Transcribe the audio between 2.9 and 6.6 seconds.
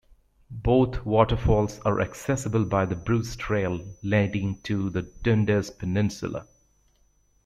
Bruce trail leading to the Dundas Peninsula.